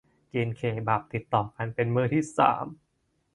[0.33, 2.65] กินเคบับติดต่อกันเป็นมื้อที่สาม